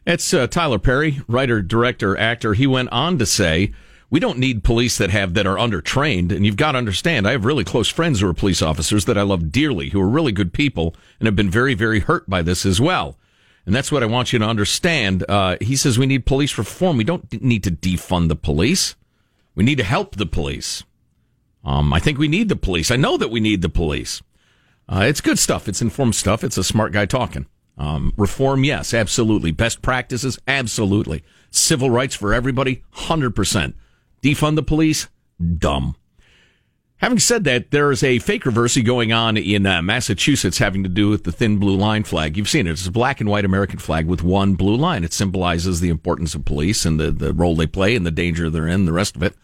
[0.06, 2.54] It's uh, Tyler Perry, writer, director, actor.
[2.54, 3.72] He went on to say,
[4.10, 7.28] "We don't need police that have that are undertrained, and you've got to understand.
[7.28, 10.10] I have really close friends who are police officers that I love dearly, who are
[10.10, 13.18] really good people, and have been very, very hurt by this as well.
[13.66, 16.98] And that's what I want you to understand." Uh, he says we need police reform.
[16.98, 18.96] We don't need to defund the police.
[19.56, 20.84] We need to help the police.
[21.64, 22.92] Um, I think we need the police.
[22.92, 24.22] I know that we need the police.
[24.88, 25.68] Uh, it's good stuff.
[25.68, 26.44] It's informed stuff.
[26.44, 27.48] It's a smart guy talking.
[27.78, 29.52] Um, reform, yes, absolutely.
[29.52, 31.24] Best practices, absolutely.
[31.52, 33.74] Civil rights for everybody, 100%.
[34.22, 35.08] Defund the police,
[35.58, 35.96] dumb.
[37.00, 40.90] Having said that, there is a fake reversey going on in uh, Massachusetts having to
[40.90, 42.38] do with the thin blue line flag.
[42.38, 42.72] You've seen it.
[42.72, 45.04] It's a black and white American flag with one blue line.
[45.04, 48.50] It symbolizes the importance of police and the, the role they play and the danger
[48.50, 49.36] they're in, the rest of it.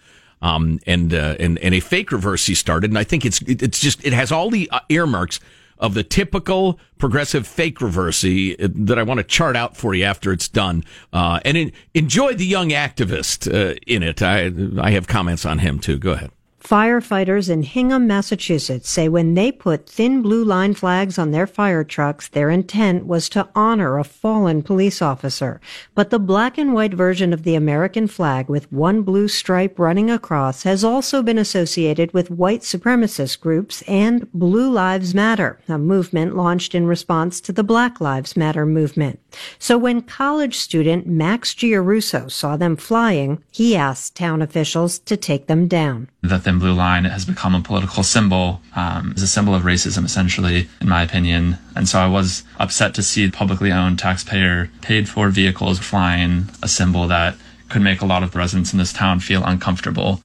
[0.41, 2.89] Um, and, uh, and, and a fake reversey started.
[2.89, 5.39] And I think it's, it's just, it has all the uh, earmarks
[5.77, 10.03] of the typical progressive fake reversey uh, that I want to chart out for you
[10.03, 10.83] after it's done.
[11.11, 14.21] Uh, and in, enjoy the young activist uh, in it.
[14.21, 15.97] I, I have comments on him too.
[15.97, 16.31] Go ahead.
[16.63, 21.83] Firefighters in Hingham, Massachusetts say when they put thin blue line flags on their fire
[21.83, 25.59] trucks, their intent was to honor a fallen police officer.
[25.95, 30.11] But the black and white version of the American flag with one blue stripe running
[30.11, 36.35] across has also been associated with white supremacist groups and Blue Lives Matter, a movement
[36.35, 39.19] launched in response to the Black Lives Matter movement.
[39.57, 45.47] So when college student Max Giarusso saw them flying, he asked town officials to take
[45.47, 46.07] them down.
[46.51, 50.03] Thin blue line It has become a political symbol, um, is a symbol of racism,
[50.03, 51.57] essentially, in my opinion.
[51.75, 56.67] And so I was upset to see publicly owned taxpayer paid for vehicles flying a
[56.67, 57.35] symbol that
[57.69, 60.21] could make a lot of residents in this town feel uncomfortable.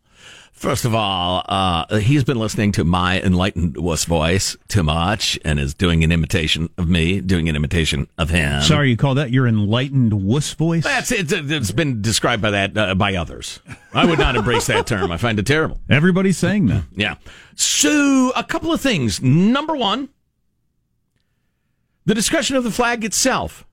[0.57, 5.61] First of all, uh, he's been listening to my enlightened wuss voice too much and
[5.61, 8.63] is doing an imitation of me, doing an imitation of him.
[8.63, 10.83] Sorry, you call that your enlightened wuss voice?
[10.83, 13.61] That's it's, it's been described by that uh, by others.
[13.93, 15.13] I would not embrace that term.
[15.13, 15.79] I find it terrible.
[15.91, 16.85] Everybody's saying that.
[16.97, 17.17] Yeah.
[17.55, 19.21] So, a couple of things.
[19.21, 20.09] Number one,
[22.07, 23.67] the discussion of the flag itself.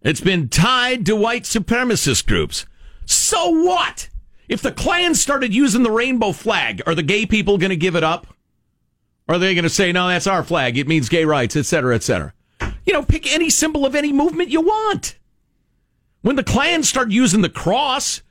[0.00, 2.66] It's been tied to white supremacist groups.
[3.04, 4.09] So what?
[4.50, 7.94] If the Klan started using the rainbow flag, are the gay people going to give
[7.94, 8.26] it up?
[9.28, 10.76] Or are they going to say, no, that's our flag.
[10.76, 12.34] It means gay rights, et cetera, et cetera?
[12.84, 15.16] You know, pick any symbol of any movement you want.
[16.22, 18.22] When the Klan started using the cross,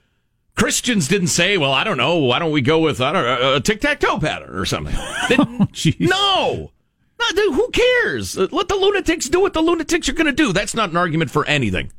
[0.58, 3.56] Christians didn't say, well, I don't know, why don't we go with I don't know,
[3.56, 4.94] a tic tac toe pattern or something?
[4.98, 5.68] oh,
[6.00, 6.72] no.
[7.18, 8.38] no dude, who cares?
[8.38, 10.52] Let the lunatics do what the lunatics are going to do.
[10.52, 11.94] That's not an argument for anything.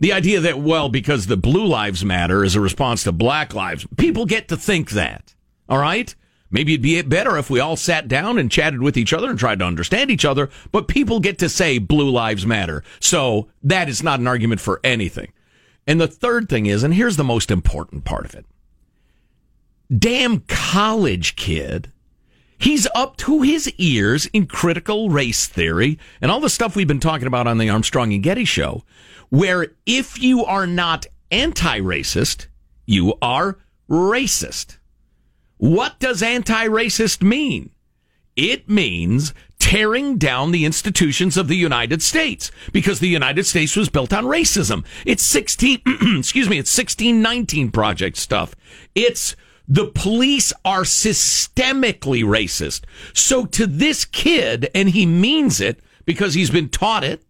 [0.00, 3.86] The idea that, well, because the blue lives matter is a response to black lives,
[3.96, 5.34] people get to think that.
[5.68, 6.14] All right?
[6.50, 9.38] Maybe it'd be better if we all sat down and chatted with each other and
[9.38, 12.84] tried to understand each other, but people get to say blue lives matter.
[13.00, 15.32] So that is not an argument for anything.
[15.86, 18.46] And the third thing is, and here's the most important part of it
[19.96, 21.90] damn college kid.
[22.64, 26.98] He's up to his ears in critical race theory and all the stuff we've been
[26.98, 28.84] talking about on the Armstrong and Getty show
[29.28, 32.46] where if you are not anti racist,
[32.86, 34.78] you are racist.
[35.58, 37.68] What does anti racist mean?
[38.34, 43.90] It means tearing down the institutions of the United States because the United States was
[43.90, 44.86] built on racism.
[45.04, 45.82] It's 16,
[46.16, 48.54] excuse me, it's 1619 project stuff.
[48.94, 49.36] It's
[49.66, 52.84] the police are systemically racist.
[53.14, 57.24] So to this kid, and he means it because he's been taught it,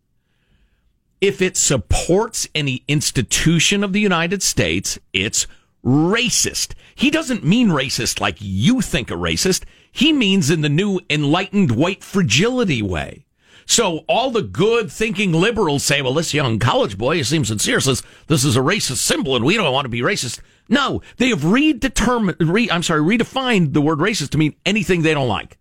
[1.20, 5.47] if it supports any institution of the United States, it's
[5.85, 6.74] racist.
[6.95, 9.64] He doesn't mean racist like you think a racist.
[9.93, 13.24] He means in the new enlightened white fragility way.
[13.67, 18.03] So all the good thinking liberals say, well, this young college boy seems sincere, says
[18.27, 20.41] this is a racist symbol and we don't want to be racist.
[20.69, 25.15] No, they have redetermined, re, I'm sorry, redefined the word racist to mean anything they
[25.15, 25.59] don't like.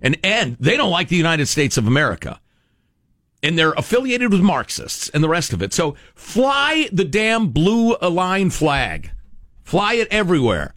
[0.00, 2.40] And, and they don't like the United States of America
[3.44, 5.74] and they're affiliated with Marxists and the rest of it.
[5.74, 9.10] So fly the damn blue line flag.
[9.62, 10.74] Fly it everywhere.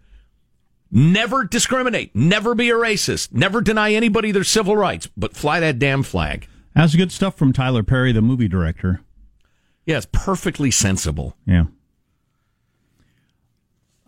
[0.91, 2.13] Never discriminate.
[2.13, 3.31] Never be a racist.
[3.33, 6.47] Never deny anybody their civil rights, but fly that damn flag.
[6.77, 9.01] That's good stuff from Tyler Perry, the movie director.
[9.87, 11.35] Yeah, it's perfectly sensible.
[11.45, 11.65] Yeah.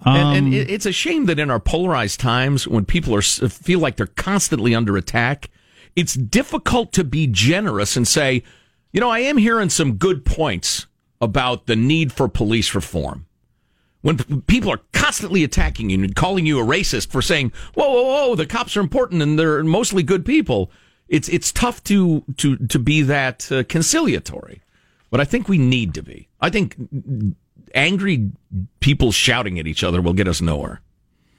[0.05, 3.21] and, Um, and it- it's a shame that in our polarized times, when people are
[3.21, 5.49] feel like they're constantly under attack,
[5.95, 8.43] it's difficult to be generous and say,
[8.93, 10.85] you know, I am hearing some good points
[11.19, 13.25] about the need for police reform.
[14.01, 17.89] When p- people are constantly attacking you and calling you a racist for saying, "Whoa,
[17.91, 20.71] whoa, whoa, the cops are important and they're mostly good people,"
[21.09, 24.61] it's it's tough to to to be that uh, conciliatory.
[25.09, 26.29] But I think we need to be.
[26.39, 26.75] I think
[27.73, 28.31] angry
[28.79, 30.81] people shouting at each other will get us nowhere.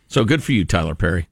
[0.09, 1.29] So good for you, Tyler Perry.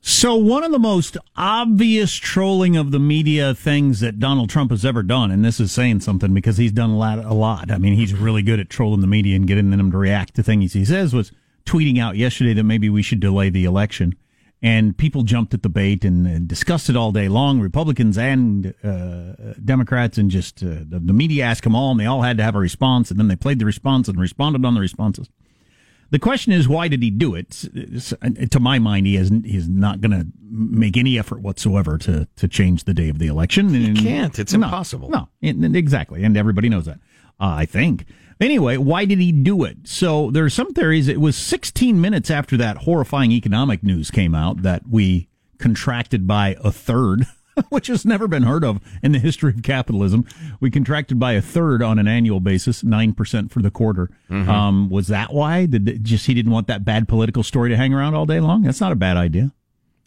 [0.00, 4.84] So one of the most obvious trolling of the media things that Donald Trump has
[4.84, 7.18] ever done, and this is saying something because he's done a lot.
[7.18, 7.70] A lot.
[7.70, 10.42] I mean, he's really good at trolling the media and getting them to react to
[10.42, 11.12] things he says.
[11.14, 11.32] Was
[11.64, 14.16] tweeting out yesterday that maybe we should delay the election,
[14.62, 17.60] and people jumped at the bait and, and discussed it all day long.
[17.60, 22.06] Republicans and uh, Democrats, and just uh, the, the media asked them all, and they
[22.06, 24.74] all had to have a response, and then they played the response and responded on
[24.74, 25.28] the responses.
[26.10, 27.68] The question is, why did he do it?
[27.96, 28.14] S-
[28.50, 29.44] To my mind, he hasn't.
[29.44, 33.26] He's not going to make any effort whatsoever to to change the day of the
[33.26, 33.70] election.
[33.70, 34.38] He And- can't.
[34.38, 35.10] It's No, impossible.
[35.10, 37.00] No, exactly, and everybody knows that.
[37.40, 38.06] Uh, I think.
[38.40, 39.78] Anyway, why did he do it?
[39.84, 41.08] So there are some theories.
[41.08, 45.28] It was 16 minutes after that horrifying economic news came out that we
[45.58, 47.24] contracted by a third,
[47.70, 50.26] which has never been heard of in the history of capitalism.
[50.60, 54.10] We contracted by a third on an annual basis, nine percent for the quarter.
[54.30, 54.46] Mhm.
[54.48, 55.64] Um, was that why?
[55.64, 58.62] Did just he didn't want that bad political story to hang around all day long?
[58.62, 59.52] That's not a bad idea.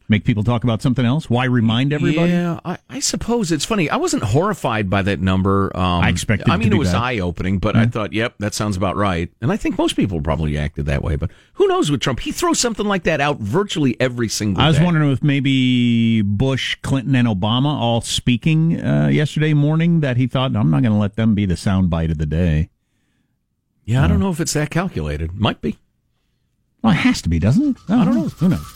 [0.09, 1.29] Make people talk about something else.
[1.29, 2.31] Why remind everybody?
[2.31, 3.91] Yeah, I, I suppose it's funny.
[3.91, 5.71] I wasn't horrified by that number.
[5.77, 8.11] Um, I expected I it mean, to be it was eye opening, but I thought,
[8.11, 9.31] yep, that sounds about right.
[9.39, 11.15] And I think most people probably acted that way.
[11.15, 12.21] But who knows with Trump?
[12.21, 14.59] He throws something like that out virtually every single.
[14.59, 14.65] Day.
[14.65, 14.85] I was day.
[14.85, 20.55] wondering if maybe Bush, Clinton, and Obama all speaking uh, yesterday morning that he thought,
[20.55, 22.71] I'm not going to let them be the soundbite of the day.
[23.85, 25.33] Yeah, I don't know if it's that calculated.
[25.33, 25.77] Might be.
[26.81, 27.77] Well, it has to be, doesn't it?
[27.89, 28.27] I don't know.
[28.29, 28.75] Who knows?